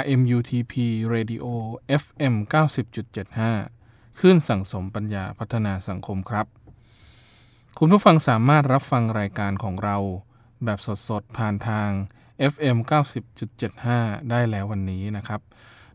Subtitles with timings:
[0.00, 0.74] RMUTP
[1.14, 1.44] Radio
[2.02, 2.34] FM
[3.32, 6.46] 90.75ขึ้นสั่งสมปัญญาพัฒนาสังคมครับ
[7.78, 9.96] คุณผู้ฟังสามารถรับฟังรายการของเรา
[10.64, 11.90] แบบสดๆ ผ่านทาง
[12.52, 12.76] FM
[13.54, 15.40] 90.75 ได้แล้ววันนี้นะครับ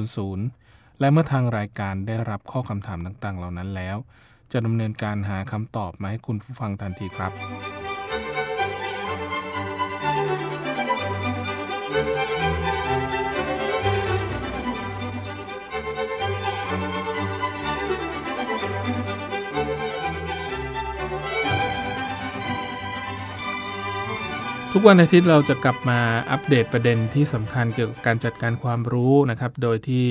[0.06, 3.96] 10300 และเมื่อทางรายการได้รับข้อคำถามต่างๆ เหล่านั้นแล้ว
[4.52, 7.32] จะดำเนินการหาคำตอบมาให้คุณผู้ฟังทันทีครับ
[24.78, 26.00] ทุกวันอาทิตย์เราจะกลับมา
[26.30, 30.06] อัปเดตประเด็นที่สำคัญเกี่ยวกับการจัดการความรู้นะครับ โดยที่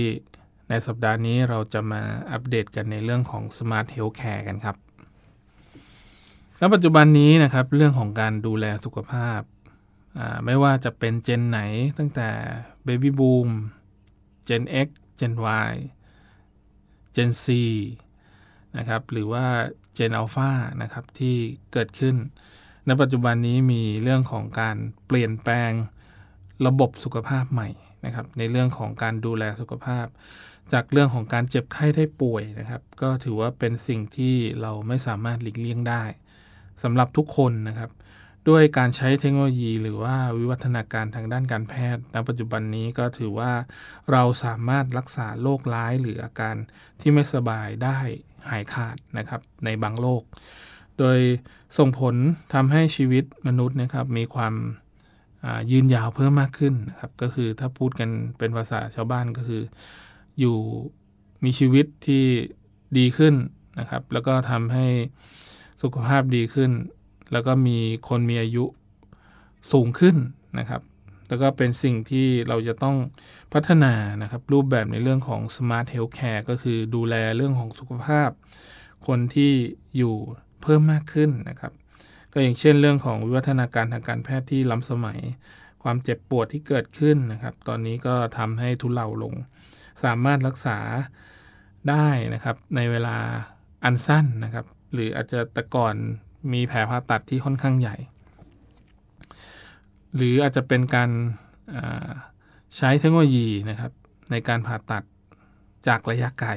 [0.69, 4.75] ในสัปดาห์นี้เราจะมาอัปเดตกันในเรื่องของ Smart Healthcare กันครับ
[6.57, 9.39] แล้วปัจจุบันนี้นะครับเรื่องของการดูแลสุขภาพ
[10.45, 11.59] ไม่ว่าจะเป็นเจนไหน
[11.97, 12.29] ตั้งแต่
[12.87, 13.49] Baby Boom
[14.47, 14.87] Gen X
[15.19, 15.33] Gen
[15.69, 15.73] Y
[17.15, 17.45] Gen C
[18.77, 19.45] นะครับหรือว่า
[19.97, 21.35] Gen Alpha นะครับที่
[21.73, 22.17] เกิดขึ้น
[22.85, 25.71] ในปัจจุบันนี้มีเรื่องของการเปลี่ยนแปลง
[26.67, 27.69] ระบบสุขภาพใหม่
[28.05, 30.05] นะครับในเรื่องของการดูแลสุขภาพ
[30.73, 36.03] จากเรื่องของการเจ็บไข้ได้ป่วยนะครับ ก็ถือว่าเป็นสิ่งที่เราไม่สามารถหลีกเลี่ยงได้
[36.83, 37.89] สำหรับทุกคนนะครับ
[38.49, 43.51] ด้วยการใช้เทคโนโลยี หรือว่าวิวัฒนาการทางด้านการแพทย์ณปัจจุบันนี้ก็ถือว่า
[44.11, 46.55] เราสามารถรักษาโรคร้ายหรืออาการ
[47.01, 47.99] ที่ไม่สบายได้
[48.49, 50.23] หายขาดนะครับในบางโรค
[50.99, 51.19] โดย
[51.77, 52.15] ส่งผล
[52.53, 54.53] ทำให้ชีวิตมนุษย์นะครับมีความ
[55.71, 59.61] ยืนยาวเพิ่มมากขึ้นนะครับก็คือถ้าพูดกันเป็นภาษาชาวบ้านก็คือ
[60.39, 60.57] อยู่
[61.43, 62.23] มีชีวิตที่
[62.97, 63.35] ดีขึ้น
[63.79, 64.87] นะครับ แล้วก็ทำให้
[65.81, 66.71] สุขภาพดีขึ้น
[67.33, 67.77] แล้วก็มี
[68.09, 68.65] คนมีอายุ
[69.71, 70.15] สูงขึ้น
[70.59, 70.81] นะครับ
[71.27, 72.97] แล้วก็เป็นสิ่งที่เราจะต้อง
[73.53, 78.29] พัฒนานะครับ รูปแบบในเรื่องของ Smart Healthcare ก็คือดูแลเรื่องของสุขภาพ
[79.07, 79.53] คนที่
[79.97, 80.15] อยู่
[80.65, 81.73] เพิ่มมากขึ้นนะครับ
[82.33, 85.19] ก็อย่างเช่นเรื่องของวิวัฒนาการทางการแพทย์ที่ล้ำสมัย
[85.83, 89.33] ความเจ็บปวดที่เกิดขึ้นนะครับ ตอนนี้ก็ทำให้ทุเลาลง
[90.03, 90.77] สามารถรักษา
[91.89, 93.17] ได้นะครับในเวลา
[93.83, 95.95] อันสั้นนะครับ หรืออาจจะแต่ก่อน
[96.53, 97.95] มีแผลผ่าตัดที่ค่อนข้างใหญ่
[100.15, 101.09] หรืออาจจะเป็นการ
[102.77, 103.91] ใช้เทคโนโลยีนะครับ
[104.31, 105.03] ในการผ่าตัด
[105.87, 106.51] จากระยะไกล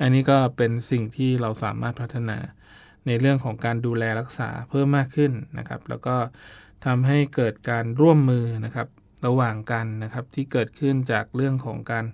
[0.00, 2.38] อันนี้ก็เป็นสิ่งที่เราสามารถพัฒนา
[3.08, 6.16] ในเรื่องของการดูแลรักษาเพิ่มมากขึ้นนะครับ แล้วก็
[6.86, 8.88] ทำให้เกิดการร่วมมือนะครับ
[9.26, 12.04] ระหว่างกันนะครับที่เกิดขึ้นจากเรื่องของการ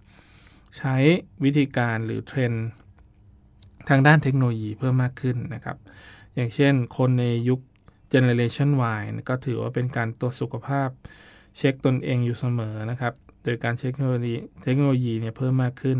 [0.79, 0.97] ใช้
[1.45, 2.67] วิธีการหรือเทรนด์
[3.89, 5.77] ทางด้านเทคโนโลยีเพิ่มมากขึ้นนะครับ
[6.35, 7.61] อย่างเช่นคนในยุค
[8.13, 10.89] Generation Y ก็ถือว่าเป็นการตรวจสุขภาพ
[11.57, 13.15] เช็คตนเองอยู่เสมอนะครับ
[13.45, 15.99] โดยการเช็คเทคโนโลยีเทคโนโลยีเนี่ยเพิ่มมากขึ้น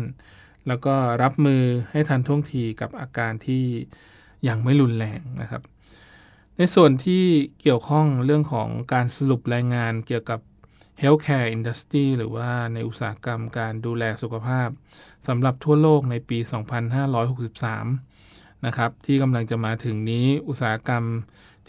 [0.67, 3.63] แล้วก็รับมือให้ทันท่วงทีกับอาการที่
[4.47, 5.61] ยังไม่รุนแรงนะครับ
[6.57, 7.23] ในส่วนที่
[7.61, 10.39] เกี่ยวข้องเรื่องของการสรุปรายงานเกี่ยวกับ
[11.01, 14.69] Healthcare Industry หรือว่าในอุตสาหกรรมการดูแลสุขภาพ
[15.27, 16.37] สำหรับทั่วโลกในปี
[17.71, 21.03] 2563 นะครับ ที่กำลังจะมาถึงนี้อุตสาหกรรม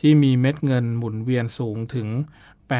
[0.01, 2.09] ที่มีเม็ดเงินหมุนเวียนสูงถึง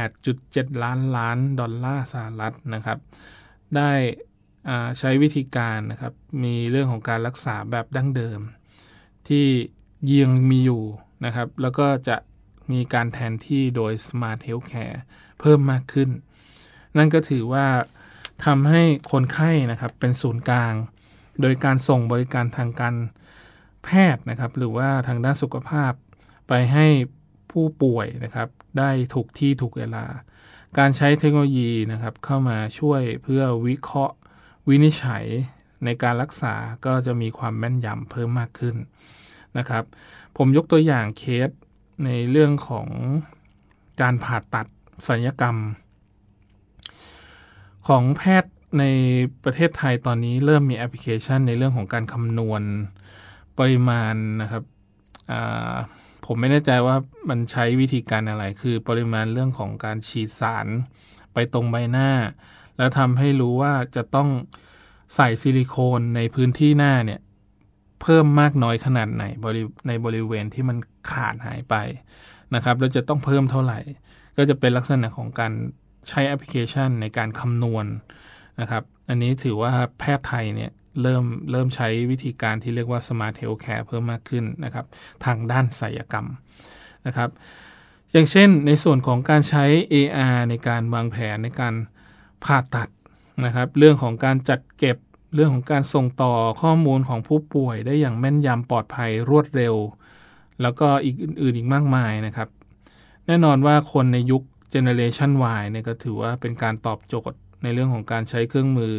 [0.07, 2.99] 8.7 ล้านล้านดอลลาร์สหรัฐนะครับ
[3.77, 3.93] ได้
[4.99, 6.13] ใช้วิธีการนะครับ
[6.45, 8.41] มีเรื่องของการรักษาแบบดั้งเดิม
[9.29, 9.47] ที่
[10.11, 10.83] ยังมีอยู่
[11.25, 12.17] นะครับ แล้วก็จะ
[12.73, 14.99] มีการแทนที่โดย Smart Healthcare
[15.41, 16.11] เพิ่มมากขึ้น
[16.97, 17.67] นั่นก็ถือว่า
[18.45, 18.83] ทำให้
[19.13, 20.75] คนไข้นะครับเป็นศูนย์กลาง
[21.41, 22.95] โดยการส่งบริการทางการ
[23.85, 25.93] แพทย์นะครับ หรือว่าทางด้านสุขภาพ
[26.49, 26.87] ไปให้
[27.51, 30.05] ผู้ป่วยนะครับได้ถูกที่ถูกเวลา
[30.79, 34.17] การใช้เทคโนโลยีนะครับเข้ามาช่วยเพื่อวิเคราะห์
[34.69, 35.25] วินิจฉัย
[35.85, 36.55] ในการรักษา
[36.87, 38.77] ก็จะมีความแม่นยำเพิ่มมากขึ้น
[39.59, 39.85] นะครับ
[40.37, 41.51] ผมยกตัวอย่างเคส
[42.05, 42.89] ในเรื่องของ
[44.01, 44.67] การผ่าตัด
[45.09, 45.57] สัญญกรรม
[47.87, 48.85] ของแพทย์ใน
[49.45, 52.63] ประเทศไทยตอนนี้เริ่มมีแอปพลิเคชันในเรื่องของการคำนวณ
[53.59, 54.63] ปริมาณนะครับ
[56.27, 56.97] ผมไม่แน่ใจว่า
[57.29, 60.67] มันใช้วิธีการอะไร คือปริมาณเรื่องของการฉีดสาร
[61.35, 62.11] ไปตรงใบหน้า
[62.77, 64.29] แล้วทำให้รู้ว่าจะต้อง
[65.15, 67.21] ใส่ซิลิโคนในพื้นที่หน้าเนี่ย
[68.03, 69.25] เพิ่มมากน้อยขนาดไหน
[69.89, 70.77] ในบริเวณที่มัน
[71.11, 71.75] ขาดหายไป
[72.55, 73.81] นะครับแล้วจะต้องเพิ่มเท่าไหร่
[74.37, 75.53] ก็จะเป็นลักษณะของการ
[76.09, 77.87] ใช้แอปพลิเคชันในการคำนวณ
[78.61, 80.71] นะครับ อันนี้ถือว่าแพทย์ไทยเนี่ย
[81.03, 84.87] เริ่มเริ่มใช้วิธีการที่เรียกว่า Smart Healthcare เพิ่มมากขึ้นนะครับ
[85.25, 86.27] ทางด้านศัลยกรรม
[87.07, 87.31] นะครับ
[88.13, 91.75] อย่างเช่นในส่วนของการใช้ AR ในการวางแผนในการ
[92.45, 92.89] ผ่าตัด
[93.45, 94.97] นะครับ เรื่องของการจัดเก็บ
[95.37, 99.75] เรื่องของการส่งต่อข้อมูลของผู้ป่วยได้อย่างแม่นยำปลอดภัยรวดเร็ว
[100.63, 102.49] แล้วก็อีกอื่นๆอีกมากมายนะครับ
[103.27, 104.43] แน่นอนว่าคนในยุค
[104.75, 108.97] Generation Y เนี่ยก็ถือว่าเป็นการตอบโจทย์ในเรื่องของการใช้เครื่องมือ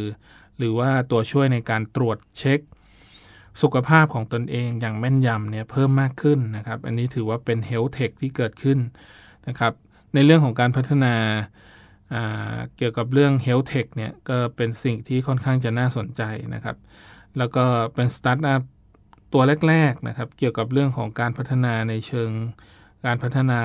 [0.58, 2.60] หรือว่าตัวช่วยในการตรวจเช็ค
[3.62, 8.78] สุขภาพของตนเองอย่างแม่นยำเนี่ยเพิ่มมากขึ้นนะครับ อันนี้ถือว่าเป็น Health Tech ที่เกิดขึ้น
[9.48, 9.72] นะครับ
[10.14, 11.14] ในเรื่องของการพัฒนา
[12.76, 16.22] เกี่ยวกับเรื่อง Health Tech เนี่ยก็เป็นสิ่งที่ค่อนข้างจะน่าสนใจ
[16.54, 16.76] นะครับ
[17.38, 17.64] แล้วก็
[17.94, 18.62] เป็นสตาร์ทอัพ
[19.32, 22.30] ตัวแรกๆนะครับ เกี่ยวกับเรื่องของการพัฒนาในเชิง
[23.06, 23.60] การพัฒนา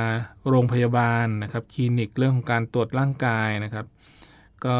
[0.49, 3.85] โรงพยาบาลนะครับคลินิกเรื่องของการตรวจร่างกายนะครับ
[4.65, 4.77] ก็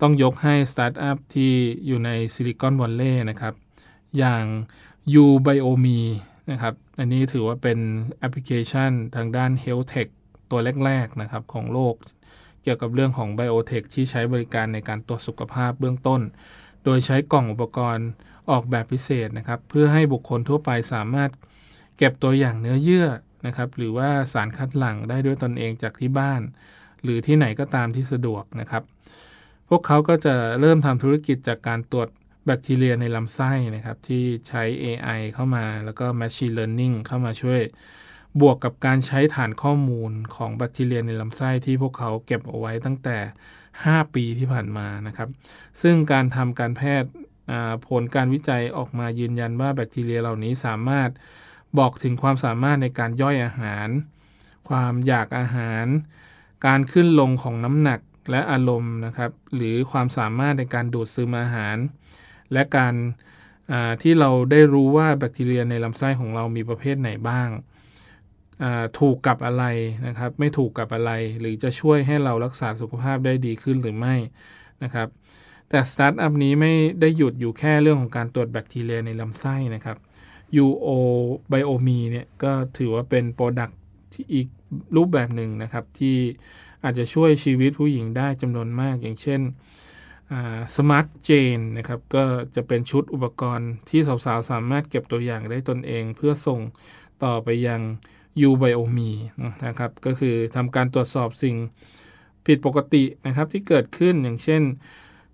[0.00, 1.52] ต้องยกให้สตาร์ทอัพที่
[1.86, 3.54] อยู่ในซิลิคอนวัลเลย์นะครับ
[4.18, 4.44] อย่าง
[5.22, 6.00] u b i o m e
[6.50, 7.78] นะครับ อันนี้ถือว่าเป็น
[8.18, 10.08] แอปพลิเคชันทางด้าน Health Tech
[10.50, 11.94] ตัวแรก ๆ นะครับ ของโลก
[12.64, 16.20] เกี่ยวกับเรื่องของไบโอเทคที่ใช้บริการในการตรวจสุขภาพเบื้องต้น
[16.84, 18.08] โดยใช้กล่องอุปกรณ์
[18.50, 21.30] ออกแบบพิเศษนะครับ เพื่อให้บุคคลทั่วไปสามารถ
[21.96, 23.06] เก็บตัวอย่างเนื้อเยื่อ
[23.46, 26.40] นะครับ หรือว่าสารคัดหลั่งได้ด้วยตนเองจากที่บ้าน
[27.02, 28.82] หรือที่ไหนก็ตามที่สะดวกนะครับ
[29.68, 32.08] พวกเขาก็จะเริ่มทำธุรกิจจากการตรวจ
[32.46, 37.60] แบคทีเรียในลำไส้นะครับ ที่ใช้ AI เข้ามาแล้วก็ Machine Learning เข้ามาช่วย
[38.40, 43.18] บวกกับการใช้ฐานข้อมูลของแบคทีเรียในลำไส้ที่พวกเขาเก็บเอาไว้ตั้งแต่
[43.66, 45.28] 5 ปีที่ผ่านมานะครับ
[45.82, 47.10] ซึ่งการทำการแพทย์
[47.88, 51.10] ผลการวิจัยออกมายืนยันว่าแบคทีเรียเหล่านี้สามารถ
[51.78, 53.88] บอกถึงความสามารถในการย่อยอาหาร
[54.68, 55.86] ความอยากอาหาร
[56.66, 58.00] การขึ้นลงของน้ำหนัก
[58.30, 61.76] และอารมณ์นะครับ หรือความสามารถในการดูดซึมอาหาร
[62.52, 62.94] และการ
[64.02, 67.48] ที่เราได้รู้ว่าแบคทีเรียในลำไส้ของเรามีประเภทไหนบ้าง
[68.98, 69.64] ถูกกับอะไร
[70.06, 74.14] นะครับ ไม่ถูกกับอะไร หรือจะช่วยให้เรารักษาสุขภาพได้ดีขึ้นหรือไม่
[74.82, 75.08] นะครับ
[75.68, 79.96] แต่สตาร์ทอัพนี้ไม่ได้หยุดอยู่แค่เรื่องของการตรวจแบคทีเรียในลำไส้นะครับ
[80.64, 83.70] uBiome เนี่ยก็ถือว่าเป็น product
[84.12, 84.48] ที่อีก
[84.96, 86.16] รูปแบบหนึ่งนะครับ ที่
[86.84, 89.40] อาจจะช่วยชีวิตผู้หญิงได้จำนวนมากอย่างเช่น
[90.76, 92.24] สมาร์ทเจนนะครับก็
[92.56, 96.60] จะเป็นชุดอุปกรณ์ที่สาวๆ สามารถเก็บตัวอย่างได้ตนเอง เพื่อส่ง
[97.24, 97.80] ต่อไปยัง
[98.40, 99.10] ยูไบโอมี
[99.66, 101.56] นะครับก็คือทำการตรวจสอบสิ่ง
[102.46, 104.62] ผิดปกตินะครับที่เกิดขึ้นอย่างเช่น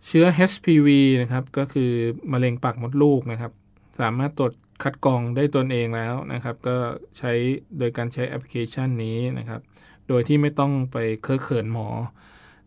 [0.06, 0.88] เชื้อ HPV
[1.22, 1.90] นะครับก็คือ
[2.32, 3.52] มะเร็งปากมดลูกนะครับ
[4.00, 4.52] สามารถตรวจ
[4.82, 6.76] คัดกรองได้ตนเองแล้วนะครับ ก็
[7.18, 7.32] ใช้
[7.78, 9.60] โดยการใช้แอปพลิเคชันนี้นะครับ
[10.08, 11.88] โดยที่ไม่ต้องไปเคอะเขินหมอ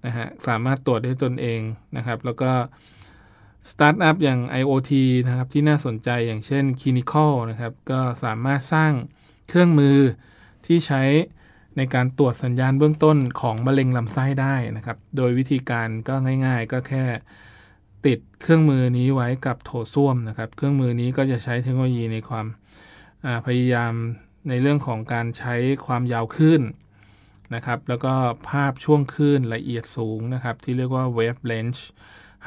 [0.06, 1.62] นะฮะสามารถตรวจได้ตนเอง
[1.98, 2.52] นะครับ แล้วก็
[3.70, 4.92] สตาร์ทอัพอย่าง IoT
[5.28, 8.94] นะครับที่น่าสนใจอย่างเช่น Clinical นะครับ ก็สามารถสร้าง
[9.50, 9.98] เครื่องมือ
[10.66, 11.04] ที่ใช้
[11.78, 17.06] ในการตรวจสัญญาณเบื้องต้นของมะเร็งลำไส้ได้นะครับ โดยวิธีการก็ง่าย ๆ ก็แค่
[18.06, 22.46] ติดเครื่องมือนี้ไว้กับโถส้วมนะครับ เครื่องมือนี้ก็จะใช้เทคโนโลยีในความ
[23.46, 23.94] พยายาม
[24.50, 26.62] ในเรื่องของการใช้ความยาวคลื่น
[27.56, 28.14] นะครับ แล้วก็
[28.50, 31.82] ภาพช่วงคลื่นละเอียดสูงนะครับ ที่เรียกว่า wavelength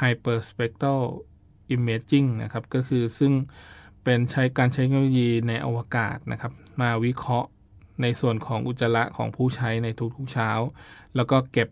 [0.01, 1.03] hyperspectral
[1.77, 3.33] imaging นะครับ ก็คือซึ่ง
[4.05, 7.49] เป็นใช้การใช้เทคโนโลยีในอวกาศนะครับ มาวิเคราะห์
[8.03, 10.51] ในส่วนของอุจจาระของผู้ใช้ในทุกๆเช้า
[11.17, 11.69] แล้วก็เก็บ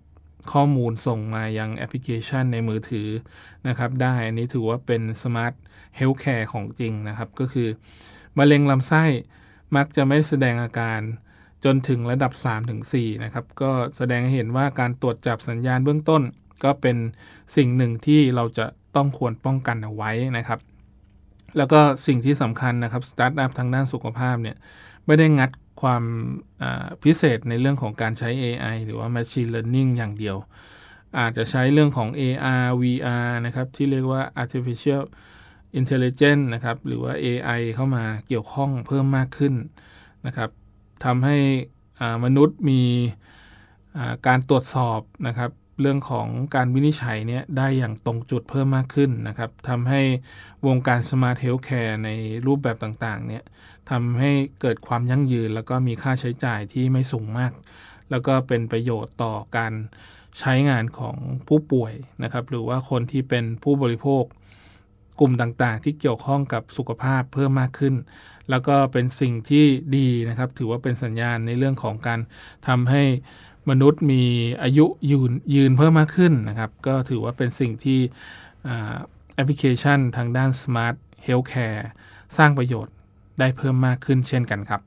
[0.52, 3.08] ข้อมูลส่งมายังแอปพลิเคชันในมือถือ
[3.68, 5.54] นะครับ ได้อันนี้ถือว่าเป็นสมาร์ท
[5.96, 7.68] healthcare ของจริงนะครับ ก็คือ
[8.38, 9.04] มะเร็งลำไส้
[9.76, 11.00] มักจะไม่แสดงอาการ
[11.64, 12.32] จนถึงระดับ
[12.78, 16.22] 3-4 นะครับ ก็แสดงให้เห็นว่าการตรวจจับสัญญาณเบื้องต้น
[16.64, 16.96] ก็เป็น
[17.56, 20.58] สิ่งหนึ่งที่เราจะต้องควรป้องกันเอาไว้นะครับ
[21.56, 24.56] แล้วก็สิ่งที่สำคัญนะครับสตาร์ทอัพทางด้านสุขภาพเนี่ย
[25.06, 25.50] ไม่ได้งัด
[25.82, 26.02] ความ
[27.04, 30.36] พิเศษในเรื่องของการใช้ AI หรือว่า Machine Learning อย่างเดียว
[31.18, 35.02] อาจจะใช้เรื่องของ AR VR นะครับ ที่เรียกว่า Artificial
[35.80, 39.54] Intelligence นะครับ หรือว่า AI เข้ามาเกี่ยวข้องเพิ่มมากขึ้น
[40.26, 40.50] นะครับ
[41.04, 41.36] ทำให้
[42.24, 42.82] มนุษย์มี
[44.26, 50.00] การตรวจสอบนะครับเรื่องของการวินิจฉัยเนี่ยได้อย่างตรงจุดเพิ่มมากขึ้นนะครับทำให้
[50.66, 52.10] วงการ Smart Healthcare ใน
[52.46, 53.42] รูปแบบต่างๆเนี่ย
[53.90, 57.52] ทำให้เกิดความยั่งยืน แล้วก็มีค่าใช้จ่ายที่ไม่สูงมาก
[58.10, 59.72] แล้วก็เป็นประโยชน์ต่อการ
[60.38, 61.16] ใช้งานของ
[61.48, 64.24] ผู้ป่วยนะครับหรือว่าคนที่เป็นผู้บริโภค
[65.20, 67.94] กลุ่มต่างๆ ที่เกี่ยวข้องกับสุขภาพเพิ่มมากขึ้น
[68.50, 69.64] แล้วก็เป็นสิ่งที่
[69.96, 72.20] ดีนะครับ ถือว่าเป็นสัญญาณในเรื่องของการ
[72.68, 73.02] ทำให้
[73.70, 74.22] มนุษย์มี
[74.62, 78.00] อายุยืนยืนเพิ่มมากขึ้นนะครับ ก็ถือว่าเป็นสิ่งที่
[79.34, 81.82] แอปพลิเคชันทางด้าน Smart Healthcare
[82.36, 82.93] สร้างประโยชน์
[83.38, 84.80] ได้เพิ่มมากขึ้นเช่นกันครับ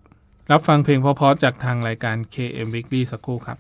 [0.52, 3.58] รับฟังเพลงเพราะๆจากทางรายการ KM Weekly สักครู่ครับ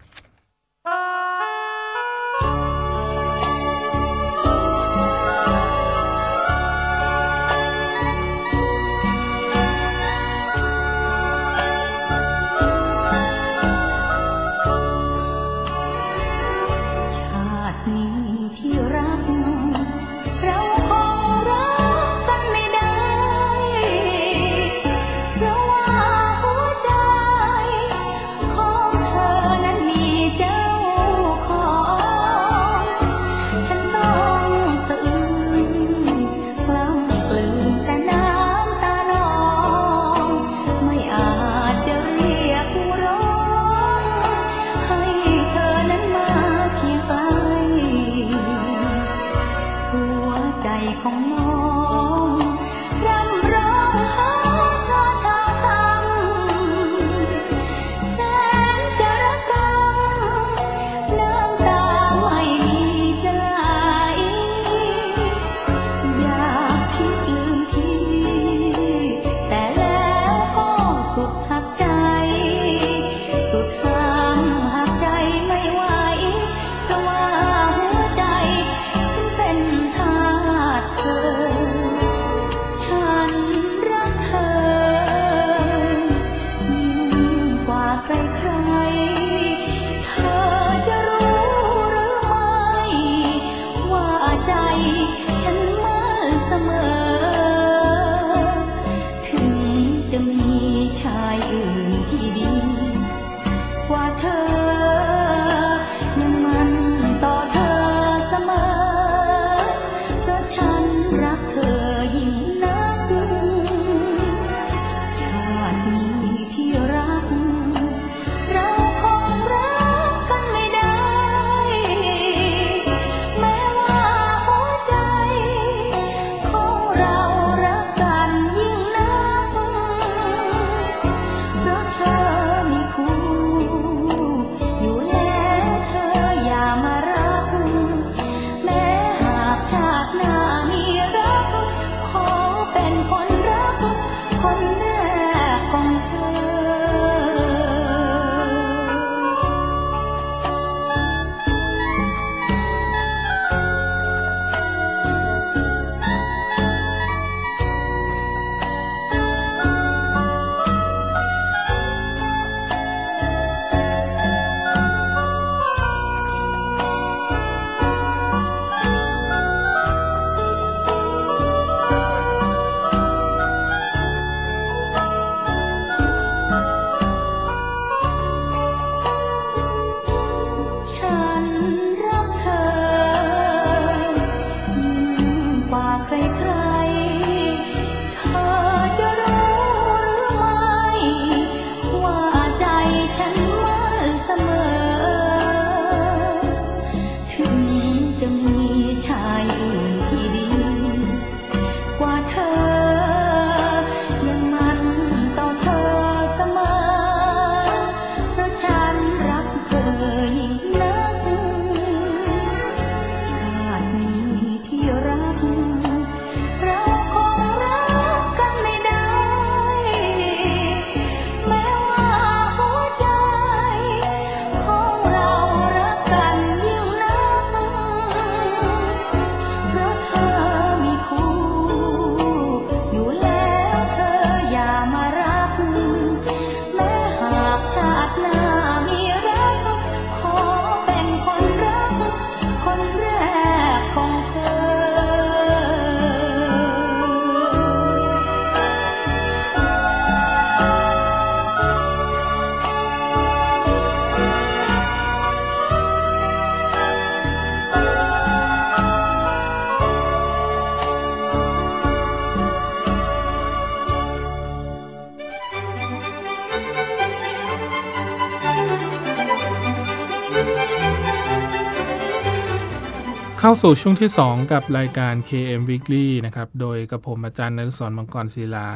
[273.48, 278.68] เข้าสู่ช่วงที่ 2 กับรายการ KM Weekly นะครับ โดยกระผมอาจารย์นฤศรมังกรศิลา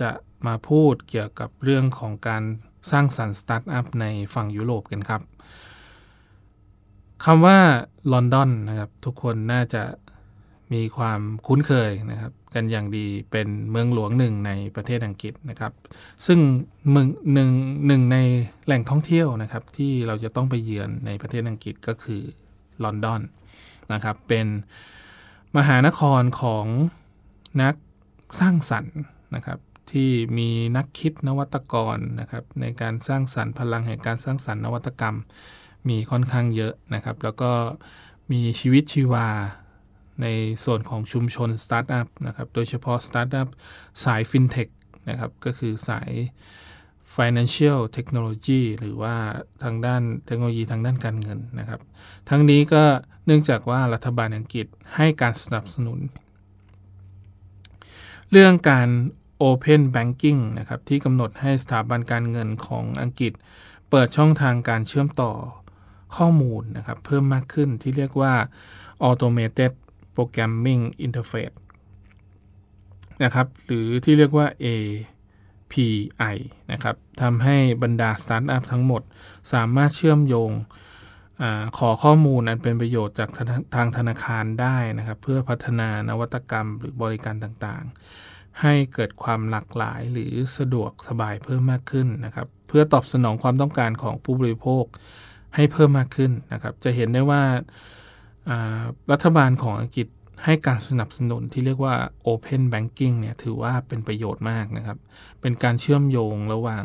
[0.00, 0.10] จะ
[0.46, 2.42] มาพูดเกี่ยวกับเรื่องของการ
[2.90, 5.22] สร้างสรรค์สตาร์ทอัพในฝั่งยุโรปกันครับ
[7.24, 7.58] คำว่า
[8.12, 9.82] ลอนดอนนะครับ ทุกคนน่าจะ
[10.72, 15.72] มีความคุ้นเคยนะครับ กันอย่างดีเป็นเมืองหลวงหนึ่งในประเทศอังกฤษนะครับ
[16.26, 16.38] ซึ่ง
[16.90, 17.50] เมืองหนึ่ง
[17.86, 18.18] หนึ่งใน
[18.66, 22.22] แหล่งท่องเที่ยวนะครับ ที่เราจะต้องไปเยือนในประเทศอังกฤษก็คือ
[22.86, 23.22] ลอนดอน
[23.92, 24.46] นะครับ เป็น
[25.56, 26.66] มหานครของ
[27.62, 27.74] นัก
[28.40, 28.98] สร้างสรรค์
[29.34, 29.58] นะครับ
[29.90, 35.16] ที่มีนักคิดนวัตกรนะครับในการสร้างสรรค์พลังแห่งการสร้างสรรค์นวัตกรรม
[35.88, 37.52] มีค่อนข้างเยอะนะครับ แล้วก็
[38.32, 39.28] มีชีวิตชีวา
[40.22, 40.26] ใน
[40.64, 43.48] ส่วนของชุมชนสตาร์ทอัพนะครับโดยเฉพาะสตาร์ทอัพ
[44.04, 44.68] สายฟินเทค
[45.08, 46.10] นะครับก็คือสาย
[47.16, 49.14] Financial Technology หรือว่า
[49.62, 51.80] ทางด้านเทคโนโลยีทางด้านการเงินนะครับ
[52.28, 52.82] ทั้งนี้ก็
[53.26, 55.98] เนื่องจากว่ารัฐบาลอังกฤษให้การสนับสนุน
[58.30, 58.88] เรื่องการ
[59.42, 63.32] Open Banking นะครับที่กำหนดให้สถาบันการเงินของอังกฤษ
[63.90, 65.32] เปิดช่องทางการเชื่อมต่อ
[66.16, 68.34] ข้อมูลนะครับเพิ่มมากขึ้นที่เรียกว่า
[69.08, 69.72] Automated
[70.14, 71.56] Programming Interface
[73.24, 74.46] นะครับหรือที่เรียกว่า
[75.66, 76.36] API
[76.72, 79.02] นะครับทำให้บรรดาสตาร์ทอัพทั้งหมด
[79.52, 80.50] สามารถเชื่อมโยง
[81.42, 81.44] อ
[81.78, 83.30] ขอข้อมูลอันเป็นประโยชน์จาก
[83.74, 94.84] ทางธนาคารได้นะครับ เพื่อพัฒนานวัตกรรมหรือบริการต่างๆ ให้เกิดความหลากหลายหรือสะดวกสบายเพิ่มมากขึ้นนะครับ เพื่อตอบสนองความต้องการของผู้บริโภค
[95.54, 97.42] ให้เพิ่มมากขึ้นนะครับ จะเห็นได้ว่า
[99.12, 100.06] รัฐบาลของอังกฤษ
[100.44, 101.94] ให้การสนับสนุนที่เรียกว่า
[102.26, 104.98] Open Banking เนี่ยถือว่าเป็นประโยชน์มากนะครับ
[105.40, 106.84] เป็นการเชื่อมโยงระหว่าง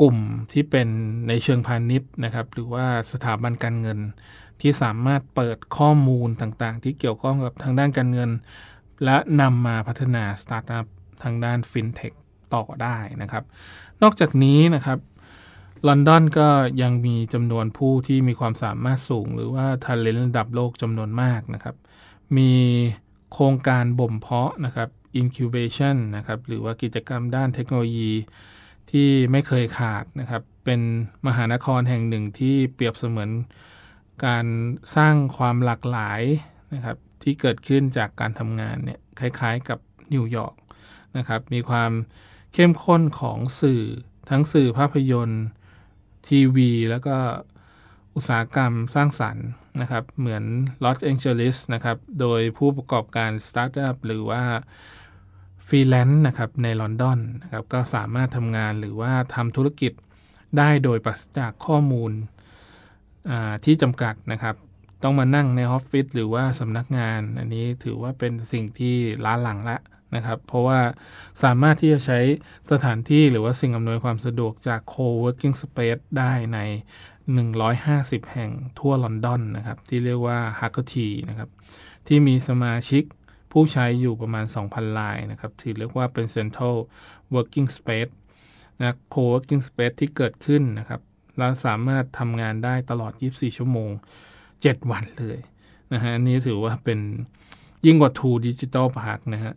[0.00, 0.16] กลุ่ม
[0.52, 0.88] ที่เป็น
[1.28, 3.98] ในเชิงพาณิชย์นะครับ หรือว่าสถาบันการเงิน
[4.60, 8.30] ที่สามารถเปิดข้อมูลต่างๆ ที่เกี่ยวข้องกับทางด้านการเงิน
[9.04, 10.86] และนำมาพัฒนาสตาร์ทอัพ
[11.22, 12.12] ทางด้านฟินเทค
[12.54, 13.44] ต่อได้นะครับ
[14.02, 14.98] นอกจากนี้นะครับ
[15.88, 16.48] ลอนดอนก็
[16.82, 21.76] ยังมีจำนวนผู้ที่มีความสามารถสูง หรือว่าท a เลนระดับโลกจำนวนมากนะครับ
[22.36, 22.52] มี
[23.32, 24.88] โครงการบ่มเพาะนะครับ
[25.20, 28.12] incubation นะครับ หรือว่ากิจกรรมด้านเทคโนโลยี
[28.90, 30.80] ที่ไม่เคยขาดนะครับ เป็น
[31.26, 33.30] มหานครแห่งหนึ่งที่เปรียบเสมือน
[34.26, 34.46] การ
[34.96, 36.22] สร้างความหลากหลาย
[36.74, 39.78] นะครับที่เกิดขึ้นจากการทำงานเนี่ยคล้ายๆกับ
[40.14, 40.54] นิวยอร์ก
[41.16, 41.92] นะครับ มีความ
[42.54, 43.82] เข้มข้นของสื่อ
[44.30, 45.44] ทั้งสื่อภาพยนตร์
[46.28, 47.16] ทีวี แล้วก็
[48.14, 49.46] อุตสาหกรรมสร้างสรรค์
[49.80, 50.44] นะครับเหมือน
[50.84, 54.42] ลอสแองเจลิสนะครับโดยผู้ประกอบการสตาร์ทอัพหรือว่า
[55.66, 59.92] ฟรีแลนซ์นะครับในลอนดอนนะครับก็สามารถทำงานหรือว่าทำธุรกิจ
[60.58, 62.12] ได้โดยปราศจากข้อมูล
[63.64, 64.54] ที่จำกัดนะครับ
[65.02, 69.78] ต้องมานั่งในออฟฟิศหรือว่าสำนักงาน อันนี้ถือว่าเป็นสิ่งที่ล้าหลังละ
[70.16, 70.80] นะครับ เพราะว่า
[71.42, 72.20] สามารถที่จะใช้
[72.70, 76.58] สถานที่หรือว่าสิ่งอำนวยความสะดวกจาก co-working space ได้ใน
[77.24, 80.94] 150 แห่งทั่วลอนดอนนะครับ ที่เรียกว่า h a c k e r t
[81.28, 81.48] นะครับ
[82.06, 83.04] ที่มีสมาชิก
[83.52, 86.76] ผู้ใช้อยู่ประมาณ 2,000ลายนะครับถือเรียกว่าเป็น Central
[87.34, 88.12] Working Space
[88.78, 91.00] นะ Co-working Space ที่เกิดขึ้นนะครับ
[91.38, 93.90] เราสามารถทำงานได้ตลอด 24 ชั่วโมง
[94.44, 95.38] 7 วันเลย
[95.92, 96.98] นะฮะอันนี้ถือว่าเป็น
[97.86, 99.54] ยิ่งกว่า True Digital Park นะฮะ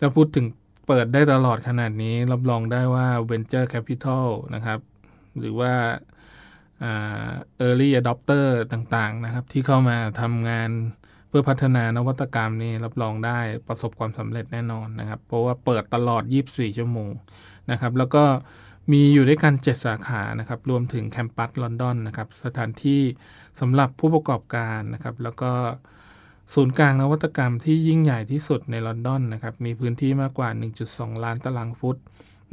[0.00, 0.46] ถ้าพูดถึง
[0.86, 4.78] เปิดได้ตลอดขนาดนี้ รับรองได้ว่า Venture Capital นะครับ
[5.38, 5.72] หรือว่า
[7.66, 10.70] Early Adopter ต่างๆนะครับ ที่เข้ามาทำงาน
[11.28, 13.38] เพื่อพัฒนานวัตกรรมนี้รับรองได้
[13.68, 17.10] ประสบความสำเร็จแน่นอนนะครับ เพราะว่าเปิดตลอด 24 ชั่วโมง
[17.70, 18.24] นะครับ แล้วก็
[18.92, 23.00] มีอยู่ด้วยกัน 7 สาขานะครับ รวมถึงแคมปัสลอนดอนนะครับ สถานที่
[23.60, 25.52] สำหรับผู้ประกอบการนะครับ แล้วก็
[26.54, 30.48] ศูนย์กลางนวัตกรรมที่ยิ่งใหญ่ที่สุดในลอนดอนนะครับ มีพื้นที่มากกว่า
[30.86, 31.96] 1.2 ล้านตารางฟุต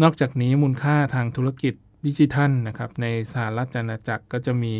[0.02, 1.74] นอกจากนี้มูลค่าทางธุรกิจ
[2.08, 4.74] ดิจิทัลนะครับในสหรัฐอาณาจักรก็จะมี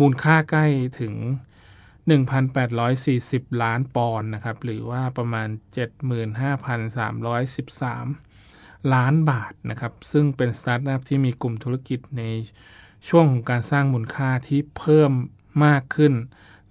[0.00, 0.66] มูลค่าใกล้
[1.00, 1.14] ถึง
[1.98, 5.48] 1,840 ล้านปอนด์นะครับหรือว่าประมาณ
[8.00, 12.22] 75,313 ล้านบาทนะครับซึ่งเป็นสตาร์ทอัพที่มีกลุ่มธุรกิจใน
[13.08, 15.12] ช่วงของการสร้างมูลค่าที่เพิ่ม
[15.64, 16.14] มากขึ้น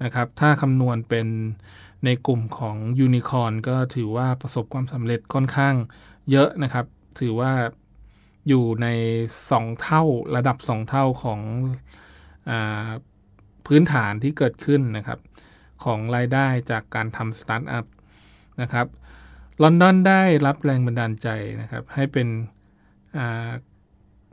[0.03, 1.27] นะครับถ้าคำนวณเป็น
[2.05, 5.75] ในกลุ่มของยูนิคอนก็ถือว่าประสบความสำเร็จค่อนข้าง
[6.31, 6.85] เยอะนะครับ
[7.19, 7.51] ถือว่า
[8.49, 8.87] อยู่ใน
[9.37, 10.03] 2 เท่า
[10.35, 11.41] ระดับ 2 เท่าของ
[12.49, 12.51] อ
[13.67, 15.19] พื้นฐานที่เกิดขึ้นนะครับ
[15.83, 17.85] ของรายได้จากการทำสตาร์ทอัพ
[18.61, 18.87] นะครับ
[19.63, 21.27] ลอนดอนได้รับแรงบันดาลใจ
[21.61, 22.27] นะครับ ให้เป็น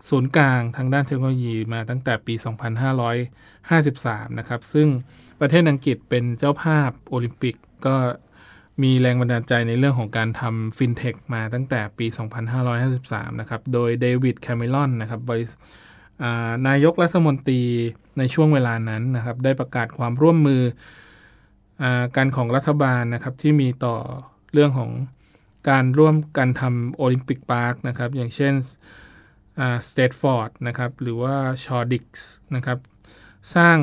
[0.09, 2.35] ศูนย์กลางทางด้านเทคโนโลยีมาตั้งแต่ปี
[3.57, 4.89] 2553 นะครับ ซึ่ง
[5.41, 7.97] ประเทศอังกฤษเป็นเจ้าภาพโอลิมปิกก็
[8.83, 12.07] มีแรงบันดาลใจในเรื่องของการทำฟินเทคมาตั้งแต่ปี
[12.73, 15.45] 2553 นะครับ โดยเดวิดคาเมรอนนะครับบริ
[16.69, 17.63] นายกรัฐมนตรี
[18.19, 20.63] ในช่วงเวลานั้นนะครับ ได้ประกาศความร่วมมือ
[21.83, 21.85] อ
[22.17, 23.97] การของรัฐบาลนะครับ ที่มีต่อ
[24.53, 24.91] เรื่องของ
[25.71, 28.55] การร่วมกันทำโอลิมปิกพาร์คนะครับ อย่างเช่น
[29.89, 32.79] Stratford นะครับ หรือว่า Shoreditch นะครับ
[33.55, 33.79] สร้าง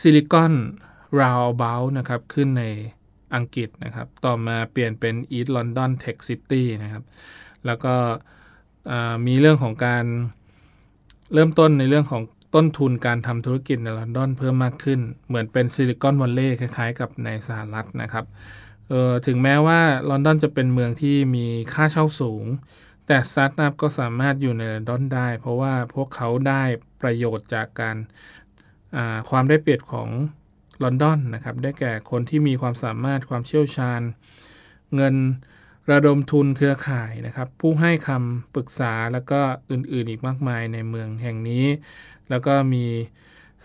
[0.00, 0.52] Silicon
[1.20, 2.64] Roundabout นะครับ ขึ้นใน
[3.34, 7.04] อังกฤษนะครับ ต่อมาเปลี่ยนเป็น East London Tech City นะครับ
[7.66, 7.94] แล้วก็
[9.26, 10.04] มีเรื่องของการ
[11.34, 12.22] เริ่มต้นในเรื่องของ
[12.54, 18.24] ต้นทุนการทำธุรกิจในลอนดอนเพิ่มมากขึ้น เหมือนเป็นซิลิคอนวัลเลย์คล้ายๆ กับในสหรัฐนะครับ
[18.92, 22.44] ออถึงแม้ว่าลอนดอนจะเป็นเมืองที่มีค่าเช่าสูง
[23.06, 26.62] แต่สตาร์ทอัพก็สามารถอยู่ในลอนดอนได้ เพราะว่าพวกเขาได้
[27.02, 27.96] ประโยชน์จากการ
[29.30, 30.08] ความได้เปรียบของ
[30.82, 34.00] ลอนดอนนะครับได้แก่คนที่มีความสามารถความเชี่ยวชาญ
[34.94, 35.14] เงิน
[35.90, 41.64] ระดมทุนเครือข่ายนะครับ ผู้ให้คำปรึกษาแล้วก็อื่นๆอีกมากมายในเมืองแห่งนี้
[42.30, 42.86] แล้วก็มี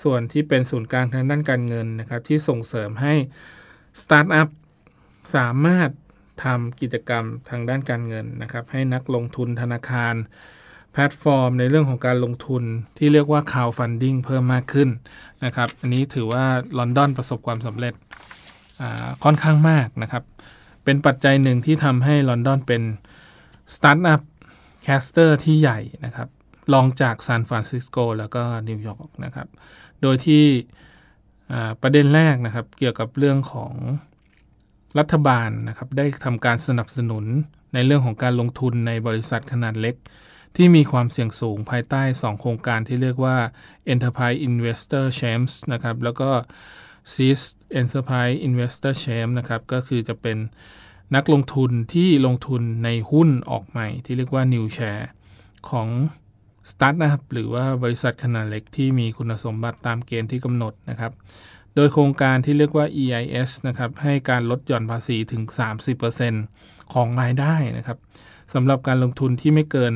[0.04, 3.14] ส่วนที่เป็นศูนย์กลางทางด้านการเงินนะครับ ที่ส่งเสริมให้
[4.02, 4.50] สตาร์ทอัพ
[5.36, 5.90] สามารถ
[6.44, 10.16] ทำกิจกรรมทางด้านการเงินนะครับ ให้นักลงทุนธนาคาร
[10.94, 12.64] แพลตฟอร์มในเรื่องของการลงทุน
[12.98, 14.90] ที่เรียกว่า crowdfunding เพิ่มมากขึ้น
[15.46, 16.44] นะครับ อันนี้ถือว่า
[16.80, 17.94] ลอนดอนประสบความสำเร็จ
[19.24, 20.24] ค่อนข้างมากนะครับ
[20.84, 22.82] เป็นปัจจัยหนึ่งที่ทำให้ลอนดอนเป็น
[23.76, 24.22] สตาร์ทอัพ
[24.84, 26.28] cluster ที่ใหญ่นะครับ
[26.74, 29.48] รองจากซานฟรานซิสโกแล้วก็นิวยอร์กนะครับ
[30.02, 30.44] โดยที่
[31.82, 33.74] ประเด็นแรกนะครับเกี่ยวกับเรื่องของ
[35.00, 37.26] รัฐบาลนะครับได้ทำการสนับสนุน
[37.74, 39.96] ในเรื่องของการลงทุนในบริษัทขนาดเล็ก
[40.56, 43.38] ที่มีความเสี่ยงสูงภายใต้ 2 โครงการที่เรียกว่า
[43.94, 46.30] Enterprise Investor Champs นะครับ แล้วก็
[47.14, 47.40] Seed
[47.82, 50.38] Enterprise Investor Champs นะครับ ก็คือจะเป็น
[51.16, 55.04] นักลงทุนที่ลงทุนในหุ้นออกใหม่ ที่เรียกว่า New Share
[55.70, 55.88] ของ
[56.72, 61.12] สตาร์ทนะครับหรือว่าบริษัทขนาดเล็กที่มีคุณสมบัติตามเกณฑ์ที่กำหนดนะครับ
[61.76, 65.42] โดยโครงการที่เรียกว่า EIS นะครับให้การลดหย่อนภาษีถึง
[66.18, 67.98] 30%ของรายได้นะครับ
[68.54, 69.94] สำหรับการลงทุนที่ไม่เกิน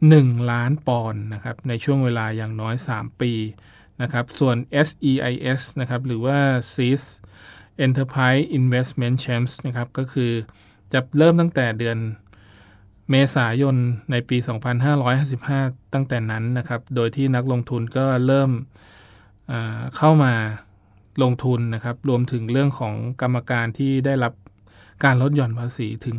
[0.00, 3.32] 1 ล้านปอนด์นะครับในช่วงเวลาอย่างน้อย 3 ปี
[4.02, 4.56] นะครับส่วน
[4.86, 6.38] SEIS นะครับหรือว่า
[6.74, 7.04] SEIS
[7.86, 10.32] Enterprise Investment Champs นะครับก็คือ
[10.92, 11.98] จะเริ่มตั้งแต่เดือน
[13.10, 13.76] เมษายน
[14.10, 14.36] ในปี
[15.16, 18.50] 2555 ตั้งแต่นั้นนะครับ โดยที่นักลงทุนก็เริ่ม
[19.96, 20.32] เข้ามา
[21.22, 24.32] ลงทุนนะครับ รวมถึงเรื่องของกรรมการที่ได้รับ
[25.04, 26.16] การลดหย่อนภาษีถึง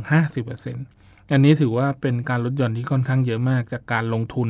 [0.50, 0.99] 50%
[1.32, 4.50] อันนี้ถือว่าเป็นการลดหย่อนที่ค่อนข้างเยอะมากจากการลงทุน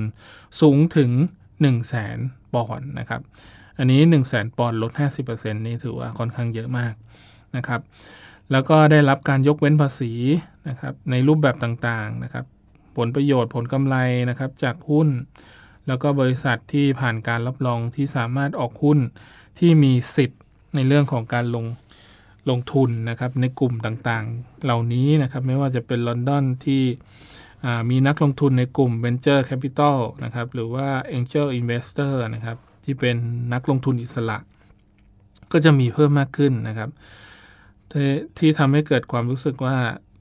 [0.62, 2.18] สูงถึง 1 0 0 0 0แสน
[2.54, 3.22] ปอนด์นะครับ
[3.78, 4.92] อันนี้ 1 0 0 0 0แสนปอนด์ลด
[5.26, 6.94] 50%นี่ถือว่าค่อนข้างเยอะมาก
[7.56, 7.82] นะครับ
[8.52, 10.12] แล้วก็ได้รับการยกเว้นภาษี
[10.70, 12.46] นะครับในรูปแบบต่างๆนะครับ
[12.98, 13.96] ผลประโยชน์ผลกำไร
[14.30, 15.10] นะครับจากหุ้น
[15.88, 19.00] แล้วก็บริษัทที่ผ่านการรับรองที่สามารถออกหุ้น
[19.60, 20.42] ที่มีสิทธิ์
[20.76, 21.66] ในเรื่องของการลง
[22.50, 26.84] ลงทุนนะครับในกลุ่มต่างๆ เหล่านี้นะครับไม่ว่าจะเป็นลอนดอนที่
[27.90, 33.16] มีนักลงทุนในกลุ่ม Venture Capital นะครับหรือว่า Angel Investor นะครับที่เป็น
[33.54, 34.38] นักลงทุนอิสระ
[35.52, 36.90] ก็จะมีเพิ่มมากขึ้นนะครับ
[37.92, 37.94] ท
[38.38, 39.78] ที่ทำให้เกิดความรู้สึกว่า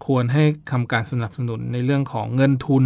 [0.06, 2.84] ควรให้ทำการสนับสนุนในเรื่องของเงินทุน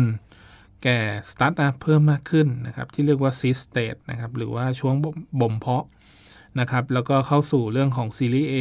[0.83, 0.99] แก่
[1.31, 4.95] สตาร์ทอัพเพิ่มมากขึ้นนะครับที่เรียกว่า seed stage นะครับหรือว่าช่วง
[5.41, 5.85] บ่มเพาะ
[6.61, 8.57] นะครับแล้วก็เข้าสู่เรื่องของซีรีส์ A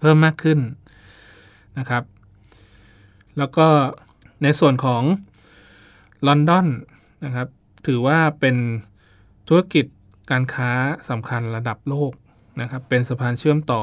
[0.00, 0.58] เพิ่มมากขึ้น
[1.78, 2.02] นะครับ
[3.38, 3.66] แล้วก็
[4.42, 5.02] ในส่วนของ
[6.26, 6.66] ลอนดอน
[7.24, 7.48] นะครับ
[7.86, 8.56] ถือว่าเป็น
[9.48, 9.86] ธุรกิจ
[10.30, 10.70] การค้า
[11.10, 12.12] สำคัญระดับโลก
[12.60, 13.82] นะครับ เป็นสะพานเชื่อมต่อ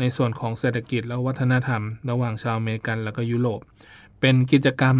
[0.00, 3.60] ในส่วนของเศรษฐกิจและวัฒนธรรม ระหว่างชาวอเมริกันแล้วก็ยุโรป
[4.20, 4.96] เป็นกิจกรรม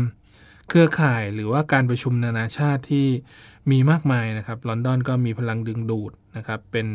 [0.68, 3.06] เครือข่ายหรือว่าการประชุมนานาชาติที่
[3.70, 6.86] มีมากมายนะครับ ลอนดอนก็มีพลังดึงดูดนะครับ เป็น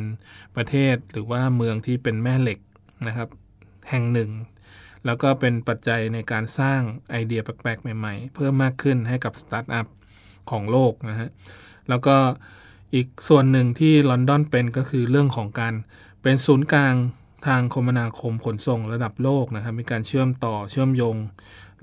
[0.56, 2.60] ประเทศหรือว่าเมืองที่เป็นแม่เหล็ก
[3.08, 3.30] นะครับ
[3.90, 4.32] แห่งหนึ่ง
[5.06, 9.88] แล้วก็เป็นปัจจัยในการสร้างไอเดียแปลกๆ ใหม่ๆ เพิ่มมากขึ้นให้กับสตาร์ทอัพ
[10.52, 11.30] ของโลกนะฮะ
[11.90, 12.16] แล้วก็
[12.96, 15.74] อีกส่วนหนึ่งที่ลอนดอนเป็นก็คือเรื่องของการ
[16.24, 16.96] เป็นศูนย์กลาง
[17.48, 21.16] ทางคมนาคมขนส่งระดับโลกนะครับ มีการเชื่อมต่อเชื่อมโยง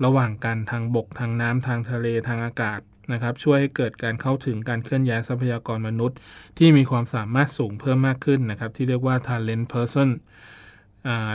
[0.05, 2.79] ระหว่างกันทางบกทางน้ำทางทะเลทางอากาศ
[3.11, 6.17] นะครับ ช่วยให้เกิดการเข้าถึงการเคลื่อนย้ายทรัพยากรมนุษย์
[6.57, 10.09] ที่มีความสามารถสูงเพิ่มมากขึ้นนะครับ ที่เรียกว่า talent person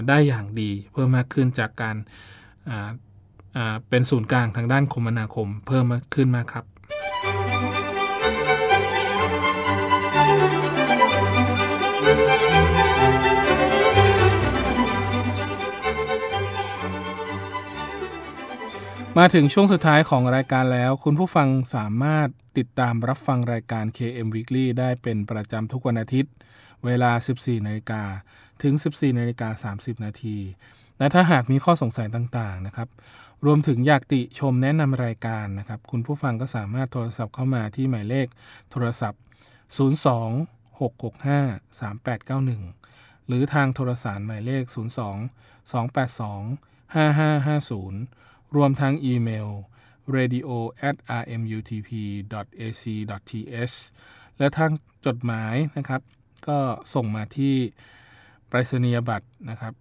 [0.08, 1.96] ได้อย่างดีเพิ่มมากขึ้นจากการ
[3.88, 6.64] เป็นศูนย์กลางทางด้านคมนาคมเพิ่มมากขึ้นมากครับ
[19.18, 26.32] มาถึงช่วงสุดท้ายของรายการแล้ว คุณผู้ฟังสามารถติดตามรับฟังรายการ KM Weekly ได้เป็นประจำทุกวันอาทิตย์
[26.84, 28.02] เวลา 14นาฬิกา
[28.62, 30.36] ถึง 14นาฬิกา30 นาที
[30.98, 32.88] และถ้าหากมีข้อสงสัยต่างๆนะครับ
[33.44, 38.26] รวมถึงอยากติชมแนะนำรายการนะครับ คุณผู้ฟังก็สามารถโทรศัพท์เข้ามาที่หมายเลข
[38.70, 39.20] โทรศัพท์
[39.76, 44.76] 02 665 3891 หรือทางโทรสารหมายเลข 02
[45.72, 49.50] 282 5550 รวมทั้งอีเมล
[50.16, 50.48] radio
[50.88, 51.90] at rmutp
[52.60, 52.84] ac
[53.30, 53.76] th
[54.38, 54.70] และทาง
[55.06, 56.00] จดหมายนะครับ
[56.48, 56.58] ก็
[56.94, 57.56] ส่งมาที่
[58.54, 59.74] ไปรษณียบัตรนะครับ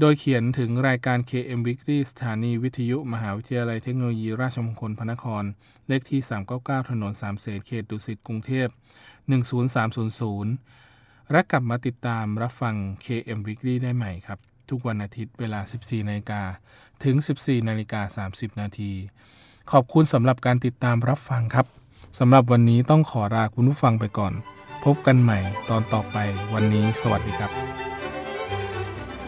[0.00, 5.44] โดยเขียนถึงรายการ KM Weekly สถานีวิทยุ มหาวิทยาลัยเทคโนโลยี ราชมงคลพระนคร
[5.88, 6.20] เลขที่
[6.56, 8.68] 399 ถนนสามเสนเขตดุสิตกรุงเทพ
[9.54, 14.38] 10300 และกลับมาติดตามรับฟัง KM Weekly ได้ใหม่ครับ
[14.70, 16.42] ทุกวันอาทิตย์เวลา 14นาฬิกา
[17.04, 18.92] ถึง 14นาฬิกา30 นาที
[19.72, 21.66] ขอบคุณสำหรับการติดตามรับฟังครับ
[22.18, 24.34] สำหรับวันนี้ต้องขอลาคุณผู้ฟังไปก่อน
[24.84, 25.38] พบกันใหม่
[25.70, 26.16] ตอนต่อไป
[26.54, 27.50] วันนี้สวัสดีครับ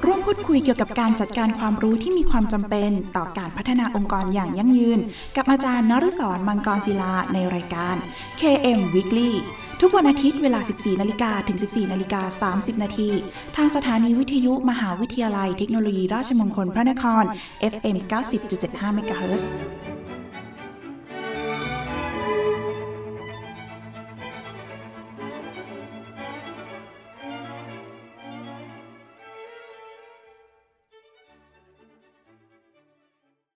[0.04, 4.98] ร่วมพูดคุยเกี่ยวกับการจัดการความรู้ที่มีความจำเป็นต่อการพัฒนาองค์กรอย่างยั่งยืน
[5.36, 7.96] กับอาจารย์นฤศรมังกรศิลาในรายการ
[8.40, 9.30] KM Weekly
[9.80, 13.10] ทุกวันอาทิตย์เวลา 14 นาฬิกาถึง 14 นาฬิกา 30 นาที
[13.56, 17.24] ทางสถานีวิทยุมหาวิทยาลัยเทคโนโลยีราชมงคลพระนคร
[17.72, 17.96] FM
[18.50, 19.44] 90.75 MHz